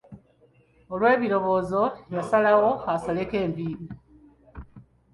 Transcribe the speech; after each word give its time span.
Olw'ebirowoozo 0.93 1.83
yasalawo 2.15 2.69
asaleko 2.93 3.33
enviiri. 3.45 3.87